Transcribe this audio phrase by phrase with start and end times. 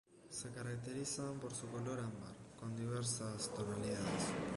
[0.31, 4.33] Se caracterizan por su color ámbar, con diversas tonalidades.